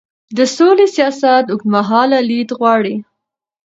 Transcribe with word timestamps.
د 0.37 0.39
سولې 0.55 0.87
سیاست 0.95 1.45
اوږدمهاله 1.49 2.19
لید 2.29 2.49
غواړي 2.59 2.95